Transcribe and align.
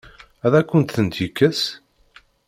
Ad 0.45 0.53
akent-ten-yekkes? 0.59 1.61